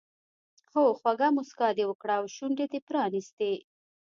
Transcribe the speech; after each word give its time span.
هو 0.73 0.83
خوږه 0.99 1.29
موسکا 1.35 1.67
دې 1.77 1.83
وکړه 1.87 2.13
او 2.19 2.25
شونډې 2.35 2.65
دې 2.71 2.79
پرانیستې. 2.87 3.53